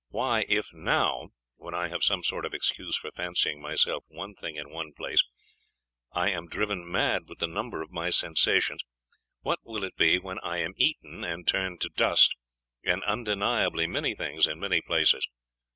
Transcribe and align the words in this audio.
Why 0.09 0.45
if 0.49 0.73
now, 0.73 1.29
when 1.57 1.75
I 1.75 1.89
have 1.89 2.01
some 2.01 2.23
sort 2.23 2.43
of 2.43 2.55
excuse 2.55 2.97
for 2.97 3.11
fancying 3.11 3.61
myself 3.61 4.03
one 4.07 4.33
thing 4.33 4.55
in 4.55 4.71
one 4.71 4.93
place, 4.93 5.23
I 6.11 6.31
am 6.31 6.47
driven 6.47 6.89
mad 6.91 7.27
with 7.29 7.37
the 7.37 7.45
number 7.45 7.83
of 7.83 7.91
my 7.91 8.09
sensations, 8.09 8.81
what 9.41 9.59
will 9.63 9.83
it 9.83 9.95
be 9.97 10.17
when 10.17 10.39
I 10.39 10.57
am 10.57 10.73
eaten, 10.77 11.23
and 11.23 11.47
turned 11.47 11.81
to 11.81 11.89
dust, 11.89 12.33
and 12.83 13.03
undeniably 13.03 13.85
many 13.85 14.15
things 14.15 14.47
in 14.47 14.59
many 14.59 14.81
places.... 14.81 15.27